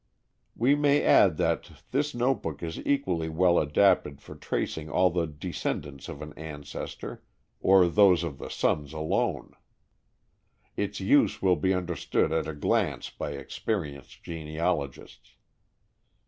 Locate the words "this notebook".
1.91-2.63